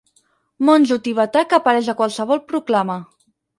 Monjo 0.69 0.97
tibetà 1.09 1.45
que 1.53 1.59
apareix 1.59 1.91
a 1.95 1.97
qualsevol 2.01 2.43
proclama. 2.55 3.01